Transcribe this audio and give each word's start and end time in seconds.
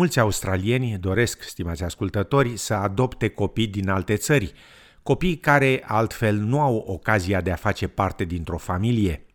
Mulți 0.00 0.20
australieni 0.20 0.98
doresc, 1.00 1.42
stimați 1.42 1.82
ascultători, 1.82 2.56
să 2.56 2.74
adopte 2.74 3.28
copii 3.28 3.66
din 3.66 3.88
alte 3.88 4.16
țări, 4.16 4.52
copii 5.02 5.36
care 5.36 5.82
altfel 5.86 6.36
nu 6.36 6.60
au 6.60 6.76
ocazia 6.76 7.40
de 7.40 7.50
a 7.50 7.54
face 7.54 7.88
parte 7.88 8.24
dintr-o 8.24 8.56
familie. 8.56 9.26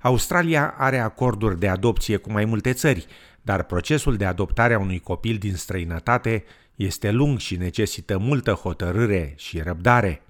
Australia 0.00 0.74
are 0.78 0.98
acorduri 0.98 1.58
de 1.58 1.68
adopție 1.68 2.16
cu 2.16 2.32
mai 2.32 2.44
multe 2.44 2.72
țări, 2.72 3.06
dar 3.42 3.62
procesul 3.62 4.16
de 4.16 4.24
adoptare 4.24 4.74
a 4.74 4.78
unui 4.78 4.98
copil 4.98 5.36
din 5.36 5.54
străinătate 5.54 6.44
este 6.74 7.10
lung 7.10 7.38
și 7.38 7.56
necesită 7.56 8.18
multă 8.18 8.52
hotărâre 8.52 9.32
și 9.36 9.60
răbdare. 9.60 10.22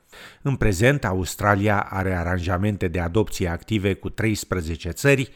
În 0.43 0.57
prezent, 0.57 1.05
Australia 1.05 1.81
are 1.81 2.15
aranjamente 2.15 2.89
de 2.89 3.01
adopție 3.01 3.49
active 3.49 3.95
cu 3.95 4.09
13 4.09 4.91
țări, 4.91 5.33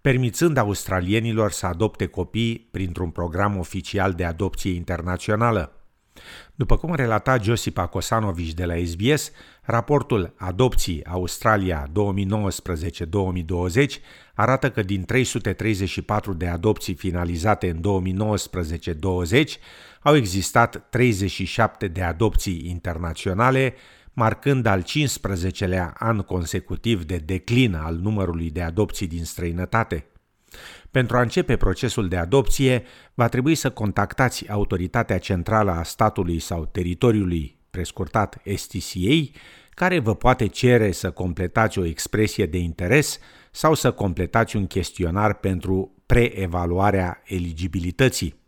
permițând 0.00 0.56
australienilor 0.56 1.50
să 1.50 1.66
adopte 1.66 2.06
copii 2.06 2.68
printr-un 2.70 3.10
program 3.10 3.58
oficial 3.58 4.12
de 4.12 4.24
adopție 4.24 4.74
internațională. 4.74 5.74
După 6.54 6.76
cum 6.76 6.94
relata 6.94 7.36
Josipa 7.36 7.86
Kosanovici 7.86 8.54
de 8.54 8.64
la 8.64 8.74
SBS, 8.84 9.30
raportul 9.62 10.34
Adopții 10.36 11.04
Australia 11.04 11.86
2019-2020 11.88 11.90
arată 14.34 14.70
că 14.70 14.82
din 14.82 15.04
334 15.04 16.32
de 16.32 16.46
adopții 16.46 16.94
finalizate 16.94 17.70
în 17.70 17.80
2019-20, 19.40 19.44
au 20.02 20.16
existat 20.16 20.88
37 20.90 21.88
de 21.88 22.02
adopții 22.02 22.66
internaționale, 22.68 23.74
marcând 24.20 24.66
al 24.66 24.82
15-lea 24.82 25.92
an 25.94 26.18
consecutiv 26.18 27.04
de 27.04 27.16
declin 27.16 27.74
al 27.74 27.96
numărului 27.96 28.50
de 28.50 28.62
adopții 28.62 29.06
din 29.06 29.24
străinătate. 29.24 30.06
Pentru 30.90 31.16
a 31.16 31.20
începe 31.20 31.56
procesul 31.56 32.08
de 32.08 32.16
adopție, 32.16 32.82
va 33.14 33.28
trebui 33.28 33.54
să 33.54 33.70
contactați 33.70 34.50
autoritatea 34.50 35.18
centrală 35.18 35.70
a 35.70 35.82
statului 35.82 36.38
sau 36.38 36.66
teritoriului, 36.66 37.58
prescurtat 37.70 38.42
STCA, 38.54 39.38
care 39.70 39.98
vă 39.98 40.14
poate 40.14 40.46
cere 40.46 40.92
să 40.92 41.10
completați 41.10 41.78
o 41.78 41.84
expresie 41.84 42.46
de 42.46 42.58
interes 42.58 43.18
sau 43.50 43.74
să 43.74 43.90
completați 43.90 44.56
un 44.56 44.66
chestionar 44.66 45.34
pentru 45.34 45.94
preevaluarea 46.06 47.22
eligibilității. 47.24 48.39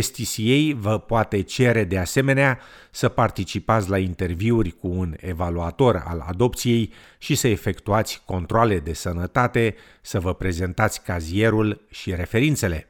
STCA 0.00 0.74
vă 0.74 0.98
poate 0.98 1.40
cere 1.40 1.84
de 1.84 1.98
asemenea 1.98 2.58
să 2.90 3.08
participați 3.08 3.90
la 3.90 3.98
interviuri 3.98 4.70
cu 4.70 4.88
un 4.88 5.14
evaluator 5.20 6.02
al 6.06 6.24
adopției 6.26 6.92
și 7.18 7.34
să 7.34 7.48
efectuați 7.48 8.22
controle 8.24 8.78
de 8.78 8.92
sănătate, 8.92 9.74
să 10.00 10.20
vă 10.20 10.34
prezentați 10.34 11.02
cazierul 11.02 11.86
și 11.90 12.14
referințele. 12.14 12.86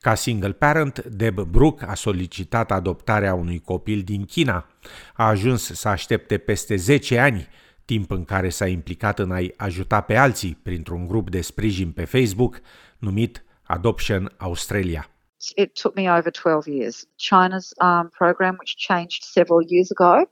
Ca 0.00 0.14
single 0.14 0.52
parent, 0.52 1.04
Deb 1.04 1.40
Brook 1.40 1.82
a 1.82 1.94
solicitat 1.94 2.70
adoptarea 2.70 3.34
unui 3.34 3.58
copil 3.58 4.02
din 4.02 4.24
China. 4.24 4.66
A 5.14 5.26
ajuns 5.26 5.62
să 5.62 5.88
aștepte 5.88 6.38
peste 6.38 6.76
10 6.76 7.18
ani, 7.18 7.48
timp 7.84 8.10
în 8.10 8.24
care 8.24 8.48
s-a 8.48 8.66
implicat 8.66 9.18
în 9.18 9.32
a-i 9.32 9.54
ajuta 9.56 10.00
pe 10.00 10.16
alții 10.16 10.58
printr-un 10.62 11.06
grup 11.06 11.30
de 11.30 11.40
sprijin 11.40 11.90
pe 11.90 12.04
Facebook 12.04 12.60
numit 12.98 13.44
Adoption 13.62 14.32
Australia. 14.36 15.10
It 15.56 15.74
took 15.74 15.96
me 15.96 16.08
over 16.08 16.30
12 16.30 16.68
years. 16.68 17.06
China's 17.18 17.72
um, 17.80 18.10
program, 18.10 18.56
which 18.58 18.76
changed 18.76 19.24
several 19.24 19.62
years 19.62 19.90
ago, 19.90 20.26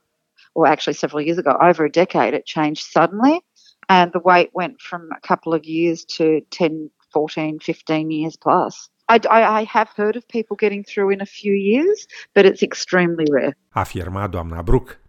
or 0.53 0.67
actually 0.67 0.93
several 0.93 1.21
years 1.21 1.37
ago, 1.37 1.57
over 1.61 1.85
a 1.85 1.91
decade, 1.91 2.33
it 2.33 2.45
changed 2.45 2.85
suddenly. 2.85 3.41
And 3.87 4.11
the 4.13 4.19
wait 4.19 4.49
went 4.53 4.81
from 4.81 5.09
a 5.15 5.27
couple 5.27 5.53
of 5.53 5.63
years 5.65 6.05
to 6.17 6.41
10, 6.49 6.89
14, 7.13 7.59
15 7.59 8.11
years 8.11 8.35
plus. 8.35 8.89
I, 9.07 9.19
I, 9.29 9.63
have 9.65 9.89
heard 9.95 10.15
of 10.15 10.27
people 10.27 10.55
getting 10.55 10.83
through 10.83 11.11
in 11.11 11.21
a 11.21 11.25
few 11.25 11.53
years, 11.53 12.07
but 12.33 12.45
it's 12.45 12.63
extremely 12.63 13.25
rare. 13.31 13.55
Afirma 13.69 14.27
doamna 14.27 14.61
Brook. 14.61 14.99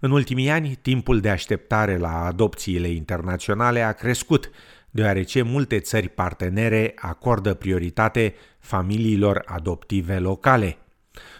În 0.00 0.10
ultimii 0.10 0.50
ani, 0.50 0.78
timpul 0.82 1.20
de 1.20 1.30
așteptare 1.30 1.96
la 1.96 2.24
adopțiile 2.24 2.88
internaționale 2.88 3.82
a 3.82 3.92
crescut, 3.92 4.50
deoarece 4.90 5.42
multe 5.42 5.80
țări 5.80 6.08
partenere 6.08 6.92
acordă 6.96 7.54
prioritate 7.54 8.34
familiilor 8.58 9.42
adoptive 9.46 10.18
locale. 10.18 10.76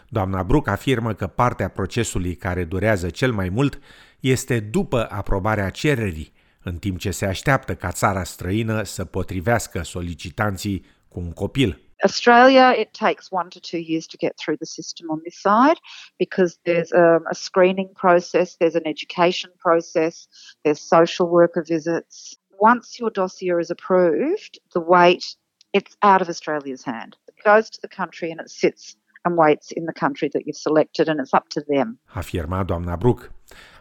Doamna 0.09 0.43
Bruc 0.43 0.69
afirmă 0.69 1.15
că 1.15 1.27
partea 1.27 1.69
procesului 1.69 2.35
care 2.35 2.65
durează 2.65 3.11
cel 3.11 3.33
mai 3.33 3.49
mult 3.49 3.79
este 4.21 4.61
după 4.61 5.07
aprobarea 5.11 5.71
cererii, 5.71 6.33
în 6.63 6.77
timp 6.77 6.99
ce 6.99 7.11
se 7.11 7.27
așteaptă 7.27 7.75
ca 7.75 7.91
țara 7.91 8.25
străină 8.25 8.83
să 8.83 9.05
potrivească 9.05 9.83
solicitanții 9.83 10.85
cu 11.09 11.21
un 11.21 11.33
copil. 11.33 11.81
Australia, 12.03 12.73
it 12.73 12.93
takes 12.93 13.27
one 13.31 13.49
to 13.49 13.59
two 13.61 13.79
years 13.79 14.07
to 14.07 14.17
get 14.17 14.35
through 14.37 14.57
the 14.57 14.65
system 14.67 15.11
on 15.11 15.21
this 15.21 15.39
side 15.41 15.79
because 16.17 16.59
there's 16.65 16.91
um, 16.93 17.23
a 17.31 17.35
screening 17.35 17.91
process, 17.93 18.57
there's 18.57 18.75
an 18.75 18.87
education 18.87 19.53
process, 19.59 20.27
there's 20.63 20.81
social 20.81 21.29
worker 21.29 21.63
visits, 21.63 22.40
once 22.61 22.99
your 23.01 23.11
dossier 23.11 23.59
is 23.61 23.71
approved, 23.71 24.61
the 24.75 24.83
wait 24.87 25.25
it's 25.73 25.97
out 26.03 26.21
of 26.21 26.29
Australia's 26.29 26.85
hand. 26.85 27.17
It 27.29 27.43
goes 27.45 27.69
to 27.71 27.79
the 27.81 27.95
country 27.97 28.31
and 28.31 28.41
it 28.41 28.51
sits 28.51 28.97
and 29.25 29.37
waits 29.37 29.71
in 29.71 29.85
the 29.85 29.93
country 29.93 30.29
that 30.29 30.43
you've 30.47 30.63
selected 30.69 31.09
and 31.09 31.21
it's 31.21 31.35
up 31.39 31.49
to 31.49 31.61
them. 31.61 31.99
Afirma 32.15 32.63
doamna 32.65 32.97
Brook. 32.97 33.33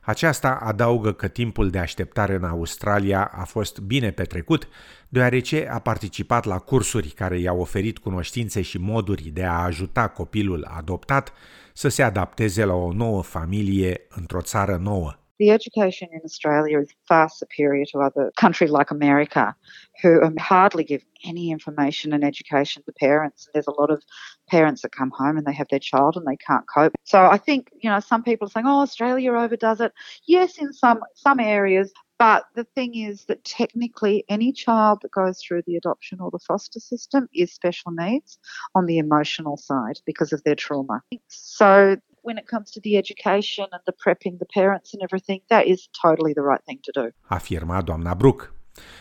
Aceasta 0.01 0.59
adaugă 0.62 1.13
că 1.13 1.28
timpul 1.28 1.69
de 1.69 1.79
așteptare 1.79 2.35
în 2.35 2.44
Australia 2.44 3.31
a 3.34 3.44
fost 3.44 3.79
bine 3.79 4.12
petrecut, 4.12 4.68
deoarece 5.09 5.68
a 5.72 5.79
participat 5.79 6.45
la 6.45 6.59
cursuri 6.59 7.07
care 7.07 7.39
i-au 7.39 7.59
oferit 7.59 7.97
cunoștințe 7.97 8.62
și 8.62 8.78
moduri 8.78 9.23
de 9.23 9.44
a 9.44 9.63
ajuta 9.63 10.07
copilul 10.07 10.68
adoptat 10.69 11.34
să 11.73 11.88
se 11.88 12.03
adapteze 12.03 12.66
la 12.66 12.73
o 12.73 12.94
nouă 12.94 13.23
familie 13.23 14.01
într-o 14.09 14.41
țară 14.41 14.79
nouă. 14.81 15.19
The 15.39 15.51
education 15.51 16.09
in 16.11 16.19
Australia 16.23 16.79
is 16.79 16.94
far 17.07 17.29
superior 17.29 17.85
to 17.85 18.00
other 18.00 18.31
countries 18.38 18.72
like 18.72 18.91
America, 18.91 19.55
who 20.01 20.22
um, 20.22 20.38
hardly 20.38 20.83
give 20.83 21.03
any 21.25 21.50
information 21.51 22.13
and 22.13 22.23
education 22.23 22.83
to 22.85 22.91
parents. 22.94 23.47
There's 23.53 23.67
a 23.67 23.79
lot 23.79 23.89
of 23.89 24.03
parents 24.50 24.81
that 24.81 24.91
come 24.91 25.11
home 25.11 25.38
and 25.38 25.47
they 25.47 25.53
have 25.53 25.67
their 25.69 25.79
child 25.79 26.17
and 26.17 26.25
they 26.27 26.38
can't 26.38 26.66
cope. 26.73 26.94
So 27.05 27.25
I 27.25 27.38
think 27.38 27.69
you 27.81 27.89
know 27.89 28.00
some 28.00 28.23
people 28.23 28.47
are 28.47 28.51
saying, 28.51 28.67
"Oh, 28.67 28.81
Australia 28.81 29.33
overdoes 29.33 29.81
it." 29.81 29.94
Yes, 30.27 30.57
in 30.57 30.73
some 30.73 31.00
some 31.16 31.39
areas, 31.39 31.91
but 32.19 32.44
the 32.53 32.66
thing 32.75 32.95
is 32.95 33.25
that 33.25 33.45
technically, 33.45 34.25
any 34.27 34.51
child 34.51 35.00
that 35.01 35.11
goes 35.11 35.41
through 35.41 35.63
the 35.66 35.77
adoption 35.77 36.19
or 36.19 36.29
the 36.29 36.39
foster 36.39 36.81
system 36.81 37.29
is 37.33 37.53
special 37.53 37.94
needs 37.94 38.38
on 38.75 38.85
the 38.85 38.97
emotional 38.97 39.56
side 39.56 40.00
because 40.06 40.33
of 40.33 40.44
their 40.44 40.56
trauma. 40.56 41.01
So 41.29 41.95
when 42.22 42.38
it 42.38 42.46
comes 42.46 42.72
to 42.72 42.80
the 42.80 42.97
education 42.97 43.68
and 43.72 43.81
the 43.85 43.96
prepping 44.03 44.38
the 44.38 44.50
parents 44.59 44.94
and 44.94 45.02
everything, 45.02 45.41
that 45.47 45.66
is 45.66 45.90
totally 46.02 46.34
the 46.34 46.41
right 46.41 46.63
thing 46.66 46.80
to 46.81 46.91
do. 47.02 47.07
Afirma 47.28 47.81
doamna 47.81 48.13
Brook. 48.13 48.53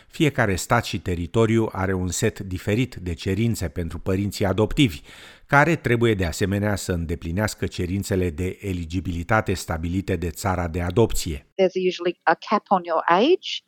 Fiecare 0.08 0.56
stat 0.56 0.84
și 0.84 0.98
teritoriu 1.00 1.68
are 1.72 1.92
un 1.92 2.08
set 2.08 2.38
diferit 2.38 2.94
de 2.94 3.14
cerințe 3.14 3.68
pentru 3.68 3.98
părinții 3.98 4.44
adoptivi, 4.44 5.00
care 5.46 5.76
trebuie 5.76 6.14
de 6.14 6.24
asemenea 6.24 6.76
să 6.76 6.92
îndeplinească 6.92 7.66
cerințele 7.66 8.30
de 8.30 8.58
eligibilitate 8.60 9.54
stabilite 9.54 10.16
de 10.16 10.30
țara 10.30 10.68
de 10.68 10.80
adopție. 10.80 11.46
There's 11.46 11.86
usually 11.86 12.20
a 12.22 12.34
cap 12.34 12.62
on 12.68 12.84
your 12.84 13.02
age, 13.06 13.62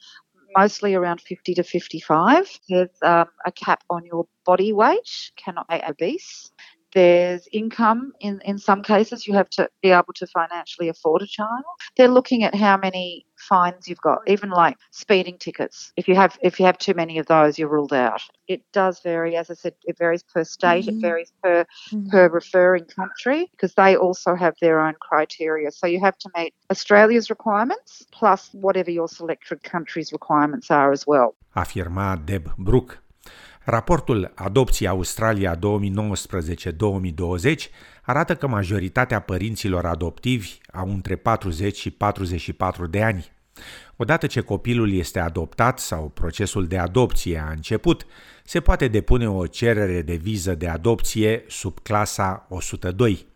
mostly 0.58 0.94
around 0.94 1.20
50 1.20 1.54
to 1.54 1.62
55. 1.62 2.60
There's 2.68 2.98
um, 3.02 3.30
a 3.44 3.50
cap 3.64 3.82
on 3.86 4.02
your 4.04 4.28
body 4.44 4.72
weight, 4.72 5.08
cannot 5.34 5.66
be 5.66 5.80
obese. 5.90 6.50
There's 6.94 7.48
income 7.52 8.12
in, 8.20 8.40
in 8.44 8.58
some 8.58 8.82
cases. 8.82 9.26
You 9.26 9.34
have 9.34 9.50
to 9.50 9.68
be 9.82 9.90
able 9.90 10.12
to 10.16 10.26
financially 10.26 10.88
afford 10.88 11.22
a 11.22 11.26
child. 11.26 11.64
They're 11.96 12.08
looking 12.08 12.44
at 12.44 12.54
how 12.54 12.76
many 12.76 13.26
fines 13.40 13.88
you've 13.88 14.00
got, 14.00 14.20
even 14.26 14.50
like 14.50 14.76
speeding 14.90 15.38
tickets. 15.38 15.92
If 15.96 16.08
you 16.08 16.14
have 16.14 16.38
if 16.42 16.58
you 16.58 16.66
have 16.66 16.78
too 16.78 16.94
many 16.94 17.18
of 17.18 17.26
those, 17.26 17.58
you're 17.58 17.68
ruled 17.68 17.92
out. 17.92 18.22
It 18.48 18.62
does 18.72 19.00
vary, 19.00 19.36
as 19.36 19.50
I 19.50 19.54
said, 19.54 19.74
it 19.84 19.96
varies 19.98 20.22
per 20.22 20.44
state, 20.44 20.86
mm-hmm. 20.86 20.98
it 20.98 21.00
varies 21.00 21.32
per 21.42 21.64
mm-hmm. 21.92 22.08
per 22.10 22.28
referring 22.28 22.84
country 22.84 23.48
because 23.52 23.74
they 23.74 23.96
also 23.96 24.34
have 24.34 24.54
their 24.60 24.80
own 24.80 24.94
criteria. 25.00 25.70
So 25.70 25.86
you 25.86 26.00
have 26.00 26.18
to 26.18 26.30
meet 26.36 26.54
Australia's 26.70 27.30
requirements 27.30 28.04
plus 28.12 28.50
whatever 28.52 28.90
your 28.90 29.08
selected 29.08 29.62
country's 29.62 30.12
requirements 30.12 30.70
are 30.70 30.92
as 30.92 31.06
well. 31.06 31.34
Afirma 31.56 32.24
Deb 32.24 32.56
Brook, 32.56 32.98
Raportul 33.70 34.32
Adopții 34.34 34.86
Australia 34.86 35.58
2019-2020 35.58 35.60
arată 38.02 38.34
că 38.34 38.46
majoritatea 38.46 39.20
părinților 39.20 39.86
adoptivi 39.86 40.58
au 40.72 40.88
între 40.90 41.16
40 41.16 41.76
și 41.76 41.90
44 41.90 42.86
de 42.86 43.02
ani. 43.02 43.32
Odată 43.96 44.26
ce 44.26 44.40
copilul 44.40 44.92
este 44.92 45.18
adoptat 45.18 45.78
sau 45.78 46.08
procesul 46.08 46.66
de 46.66 46.78
adopție 46.78 47.38
a 47.38 47.50
început, 47.50 48.06
se 48.44 48.60
poate 48.60 48.88
depune 48.88 49.28
o 49.28 49.46
cerere 49.46 50.02
de 50.02 50.14
viză 50.14 50.54
de 50.54 50.68
adopție 50.68 51.44
sub 51.48 51.78
clasa 51.82 52.46
102. 52.48 53.26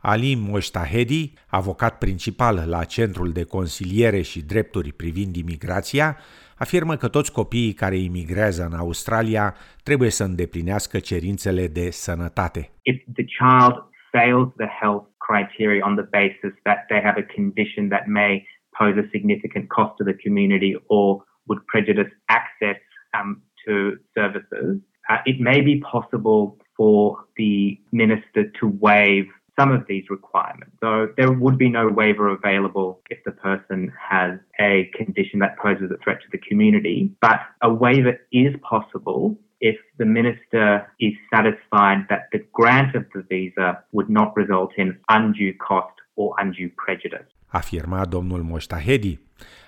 Ali 0.00 0.34
Moștahedi, 0.34 1.32
avocat 1.46 1.98
principal 1.98 2.64
la 2.66 2.84
Centrul 2.84 3.32
de 3.32 3.42
Consiliere 3.42 4.22
și 4.22 4.40
Drepturi 4.40 4.92
privind 4.92 5.36
imigrația, 5.36 6.16
afirmă 6.58 6.96
că 6.96 7.08
toți 7.08 7.32
copiii 7.32 7.72
care 7.72 7.96
imigrează 7.96 8.68
în 8.70 8.78
Australia 8.78 9.54
trebuie 9.82 10.10
să 10.10 10.24
îndeplinească 10.24 10.98
cerințele 10.98 11.66
de 11.66 11.90
sănătate. 11.90 12.70
If 12.82 12.96
the 13.14 13.24
child 13.24 13.74
fails 14.10 14.48
the 14.56 14.70
health 14.80 15.06
criteria 15.28 15.86
on 15.88 15.94
the 15.96 16.08
basis 16.20 16.52
that 16.62 16.86
they 16.90 17.00
have 17.08 17.18
a 17.24 17.26
condition 17.34 17.88
that 17.88 18.04
may 18.06 18.32
pose 18.78 18.96
a 18.98 19.08
significant 19.14 19.68
cost 19.68 19.92
to 19.96 20.04
the 20.04 20.16
community 20.24 20.72
or 20.86 21.08
would 21.48 21.62
prejudice 21.72 22.10
access 22.40 22.80
um, 23.16 23.42
to 23.64 23.72
services, 24.14 24.76
uh, 25.10 25.20
it 25.24 25.38
may 25.40 25.60
be 25.60 25.76
possible 25.92 26.58
for 26.76 27.00
the 27.36 27.80
minister 27.92 28.42
to 28.60 28.64
waive 28.88 29.28
some 29.58 29.70
of 29.72 29.82
these 29.88 30.04
requirements. 30.10 30.74
So 30.80 31.08
there 31.16 31.32
would 31.32 31.58
be 31.58 31.70
no 31.70 31.88
waiver 31.88 32.28
available 32.28 33.00
if 33.10 33.18
the 33.24 33.32
person 33.32 33.92
has 34.10 34.38
a 34.60 34.90
condition 34.94 35.38
that 35.40 35.56
poses 35.56 35.90
a 35.90 35.98
threat 36.02 36.18
to 36.24 36.28
the 36.30 36.42
community, 36.48 36.98
but 37.20 37.40
a 37.62 37.70
waiver 37.84 38.14
is 38.30 38.52
possible 38.72 39.20
if 39.60 39.76
the 39.96 40.04
minister 40.04 40.66
is 40.98 41.14
satisfied 41.34 42.06
that 42.10 42.22
the 42.32 42.42
grant 42.52 42.94
of 42.94 43.04
the 43.14 43.22
visa 43.30 43.84
would 43.92 44.10
not 44.10 44.36
result 44.36 44.72
in 44.76 44.88
undue 45.08 45.54
cost 45.68 45.96
or 46.14 46.34
undue 46.42 46.68
prejudice. 46.84 47.26
Afirma 47.46 48.04
domnul 48.04 48.42
Moștahedi. 48.42 49.18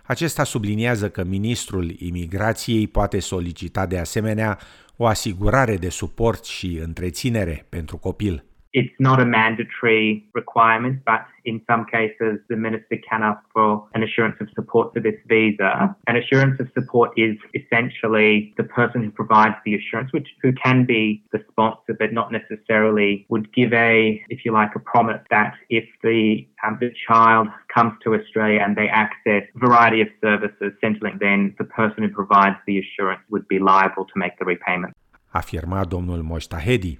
Acesta 0.04 0.44
subliniază 0.44 1.10
că 1.10 1.24
ministrul 1.24 1.90
imigrației 1.98 2.88
poate 2.88 3.18
solicita 3.18 3.86
de 3.86 3.98
asemenea 3.98 4.58
o 4.96 5.06
asigurare 5.06 5.76
de 5.76 5.88
suport 5.88 6.44
și 6.44 6.80
întreținere 6.82 7.66
pentru 7.68 7.96
copil. 7.96 8.47
It's 8.72 8.92
not 8.98 9.20
a 9.20 9.24
mandatory 9.24 10.28
requirement, 10.34 11.00
but 11.06 11.24
in 11.44 11.62
some 11.66 11.86
cases, 11.86 12.38
the 12.50 12.56
minister 12.56 12.96
can 13.08 13.22
ask 13.22 13.40
for 13.54 13.88
an 13.94 14.02
assurance 14.02 14.36
of 14.40 14.48
support 14.54 14.92
for 14.92 15.00
this 15.00 15.14
visa. 15.26 15.96
An 16.06 16.16
assurance 16.16 16.60
of 16.60 16.68
support 16.74 17.10
is 17.16 17.36
essentially 17.54 18.52
the 18.58 18.64
person 18.64 19.02
who 19.04 19.10
provides 19.10 19.54
the 19.64 19.74
assurance, 19.74 20.12
which 20.12 20.28
who 20.42 20.52
can 20.52 20.84
be 20.84 21.22
the 21.32 21.42
sponsor, 21.50 21.96
but 21.98 22.12
not 22.12 22.30
necessarily 22.30 23.24
would 23.30 23.52
give 23.54 23.72
a, 23.72 24.22
if 24.28 24.44
you 24.44 24.52
like, 24.52 24.74
a 24.74 24.80
promise 24.80 25.22
that 25.30 25.54
if 25.70 25.84
the 26.02 26.46
um, 26.66 26.76
the 26.80 26.90
child 27.06 27.48
comes 27.72 27.94
to 28.02 28.14
Australia 28.14 28.60
and 28.62 28.76
they 28.76 28.88
access 28.88 29.44
a 29.54 29.58
variety 29.58 30.00
of 30.02 30.08
services, 30.20 30.72
Centrelink, 30.82 31.20
then 31.20 31.54
the 31.58 31.64
person 31.64 32.02
who 32.02 32.10
provides 32.10 32.56
the 32.66 32.78
assurance 32.78 33.22
would 33.30 33.46
be 33.48 33.58
liable 33.58 34.04
to 34.04 34.16
make 34.16 34.38
the 34.38 34.44
repayment. 34.44 34.92
Afirma 35.32 35.84
domnul 35.84 36.22
Moștahedi. 36.22 36.98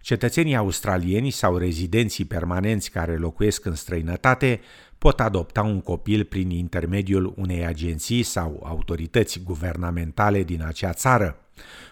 Cetățenii 0.00 0.56
australieni 0.56 1.30
sau 1.30 1.56
rezidenții 1.56 2.24
permanenți 2.24 2.90
care 2.90 3.16
locuiesc 3.16 3.64
în 3.64 3.74
străinătate 3.74 4.60
pot 4.98 5.20
adopta 5.20 5.62
un 5.62 5.80
copil 5.80 6.24
prin 6.24 6.50
intermediul 6.50 7.32
unei 7.36 7.66
agenții 7.66 8.22
sau 8.22 8.62
autorități 8.64 9.40
guvernamentale 9.42 10.42
din 10.42 10.62
acea 10.62 10.92
țară. 10.92 11.38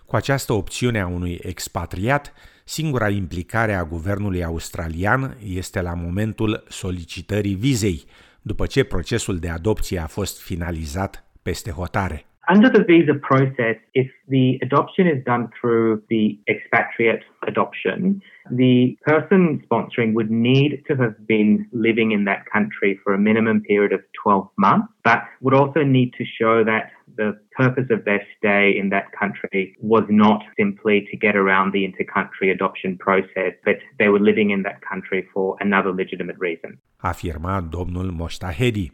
Cu 0.07 0.17
această 0.17 0.53
opțiune 0.53 1.01
a 1.01 1.07
unui 1.07 1.39
expatriat, 1.43 2.33
singura 2.65 3.09
implicare 3.09 3.75
a 3.75 3.85
guvernului 3.85 4.45
australian 4.45 5.37
este 5.47 5.81
la 5.81 5.95
momentul 5.95 6.65
solicitării 6.69 7.55
vizei, 7.55 8.05
după 8.43 8.67
ce 8.67 8.85
procesul 8.85 9.39
de 9.39 9.49
adopție 9.49 9.99
a 9.99 10.07
fost 10.07 10.41
finalizat 10.41 11.25
peste 11.43 11.71
hotare. 11.71 12.27
Under 12.49 12.69
the 12.69 12.83
visa 12.83 13.15
process, 13.15 13.77
if 13.95 14.11
the 14.27 14.59
adoption 14.63 15.07
is 15.07 15.25
done 15.25 15.49
through 15.61 16.03
the 16.11 16.41
expatriate 16.49 17.23
adoption, 17.47 18.21
the 18.51 18.99
person 19.03 19.63
sponsoring 19.71 20.13
would 20.15 20.29
need 20.29 20.83
to 20.89 20.97
have 20.97 21.25
been 21.29 21.69
living 21.73 22.11
in 22.11 22.25
that 22.25 22.45
country 22.53 22.99
for 23.05 23.15
a 23.15 23.19
minimum 23.19 23.63
period 23.63 23.93
of 23.93 24.01
12 24.25 24.49
months, 24.59 24.89
but 25.05 25.23
would 25.41 25.55
also 25.55 25.85
need 25.85 26.13
to 26.19 26.25
show 26.25 26.65
that 26.65 26.91
the 27.17 27.39
purpose 27.57 27.87
of 27.91 28.05
their 28.05 28.27
stay 28.37 28.77
in 28.77 28.89
that 28.89 29.13
country 29.13 29.77
was 29.81 30.03
not 30.09 30.43
simply 30.59 31.07
to 31.13 31.17
get 31.17 31.37
around 31.37 31.73
the 31.73 31.85
intercountry 31.87 32.51
adoption 32.51 32.99
process, 32.99 33.53
but 33.65 33.77
they 34.01 34.09
were 34.09 34.19
living 34.21 34.51
in 34.51 34.63
that 34.63 34.81
country 34.81 35.29
for 35.33 35.57
another 35.61 35.93
legitimate 35.93 36.39
reason. 36.39 36.81
Afirma 37.01 37.61
domnul 37.61 38.11
Moștahedi. 38.11 38.93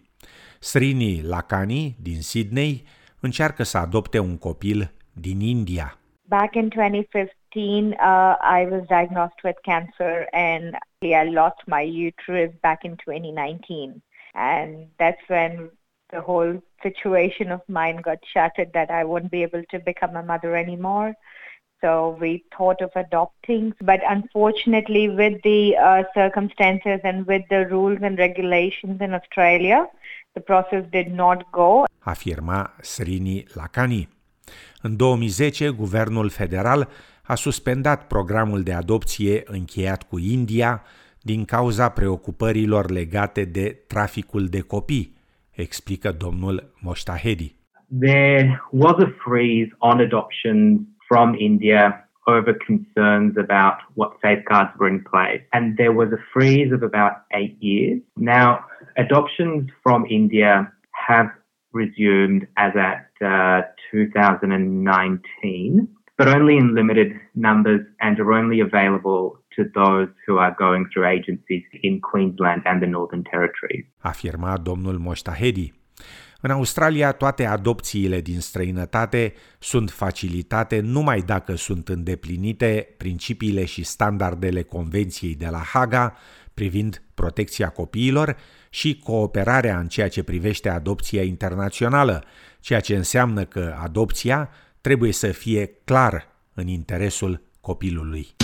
Srini 0.60 1.22
Lakani 1.22 1.94
din 2.02 2.20
Sydney 2.20 2.82
încearcă 3.20 3.62
să 3.62 3.78
adopte 3.78 4.18
un 4.18 4.38
copil 4.38 4.90
din 5.12 5.40
India. 5.40 5.98
Back 6.28 6.54
in 6.54 6.68
2015, 6.68 7.92
uh, 7.92 8.36
I 8.58 8.66
was 8.70 8.82
diagnosed 8.86 9.40
with 9.44 9.58
cancer 9.62 10.26
and 10.30 10.76
I 11.00 11.30
lost 11.30 11.60
my 11.66 11.82
uterus 12.08 12.50
back 12.60 12.84
in 12.84 12.96
2019. 12.96 14.02
And 14.34 14.88
that's 14.96 15.28
when 15.28 15.70
the 16.10 16.20
whole 16.20 16.62
situation 16.82 17.50
of 17.50 17.60
mine 17.66 18.00
got 18.02 18.18
shattered 18.32 18.72
that 18.72 18.90
I 18.90 19.04
wouldn't 19.04 19.32
be 19.32 19.42
able 19.42 19.62
to 19.70 19.78
become 19.78 20.16
a 20.16 20.22
mother 20.22 20.56
anymore. 20.56 21.14
So 21.80 22.16
we 22.20 22.44
thought 22.56 22.80
of 22.80 22.90
adopting, 22.96 23.72
but 23.80 24.00
unfortunately, 24.08 25.08
with 25.08 25.40
the 25.42 25.76
uh, 25.76 26.02
circumstances 26.12 27.00
and 27.04 27.24
with 27.24 27.42
the 27.50 27.66
rules 27.66 28.00
and 28.02 28.18
regulations 28.18 29.00
in 29.00 29.14
Australia, 29.14 29.86
the 30.34 30.40
process 30.40 30.84
did 30.90 31.12
not 31.12 31.50
go. 31.52 31.86
Afirma 32.08 32.74
Srini 32.80 33.44
Lakani. 33.54 34.08
În 34.82 34.96
2010, 34.96 35.68
guvernul 35.68 36.28
federal 36.28 36.88
a 37.22 37.34
suspendat 37.34 38.06
programul 38.06 38.62
de 38.62 38.72
adopție 38.72 39.42
încheiat 39.44 40.02
cu 40.02 40.18
India 40.18 40.82
din 41.22 41.44
cauza 41.44 41.88
preocupărilor 41.88 42.90
legate 42.90 43.44
de 43.44 43.84
traficul 43.86 44.46
de 44.46 44.60
copii, 44.60 45.16
explică 45.50 46.12
domnul 46.12 46.72
Moștahedi. 46.80 47.56
There 48.00 48.62
was 48.70 48.96
a 48.98 49.14
freeze 49.24 49.70
on 49.78 50.00
adoptions 50.00 50.80
from 51.08 51.34
India 51.38 52.08
over 52.26 52.54
concerns 52.66 53.32
about 53.36 53.76
what 53.94 54.10
safeguards 54.20 54.72
were 54.78 54.90
in 54.90 55.02
place. 55.12 55.42
And 55.50 55.76
there 55.76 55.94
was 56.00 56.08
a 56.12 56.22
freeze 56.32 56.72
of 56.76 56.82
about 56.82 57.12
eight 57.32 57.56
years. 57.60 58.00
Now, 58.16 58.48
adoptions 58.96 59.70
from 59.82 60.04
India 60.08 60.72
have 61.08 61.28
resumed 61.82 62.42
as 62.56 62.72
at 62.90 63.10
uh, 63.24 63.60
2019, 63.90 65.88
but 66.18 66.26
only 66.36 66.54
in 66.56 66.74
limited 66.74 67.10
numbers 67.32 67.82
and 68.00 68.14
are 68.20 68.32
only 68.40 68.58
available 68.68 69.24
to 69.54 69.64
those 69.74 70.08
who 70.24 70.38
are 70.38 70.54
going 70.64 70.82
through 70.90 71.06
agencies 71.16 71.64
in 71.82 72.00
Queensland 72.00 72.62
and 72.64 72.80
the 72.82 72.86
Northern 72.86 73.24
Territory. 73.24 73.78
Afirma 74.00 74.58
domnul 74.62 74.98
Moștahedi. 74.98 75.77
În 76.40 76.50
Australia, 76.50 77.12
toate 77.12 77.44
adopțiile 77.44 78.20
din 78.20 78.40
străinătate 78.40 79.34
sunt 79.58 79.90
facilitate 79.90 80.80
numai 80.80 81.20
dacă 81.20 81.54
sunt 81.54 81.88
îndeplinite 81.88 82.94
principiile 82.96 83.64
și 83.64 83.82
standardele 83.82 84.62
Convenției 84.62 85.34
de 85.34 85.46
la 85.46 85.58
Haga 85.58 86.16
privind 86.54 87.02
protecția 87.14 87.68
copiilor 87.68 88.36
și 88.70 89.00
cooperarea 89.04 89.78
în 89.78 89.88
ceea 89.88 90.08
ce 90.08 90.22
privește 90.22 90.68
adopția 90.68 91.22
internațională, 91.22 92.24
ceea 92.60 92.80
ce 92.80 92.96
înseamnă 92.96 93.44
că 93.44 93.76
adopția 93.82 94.50
trebuie 94.80 95.12
să 95.12 95.26
fie 95.26 95.66
clar 95.84 96.28
în 96.54 96.66
interesul 96.66 97.42
copilului. 97.60 98.34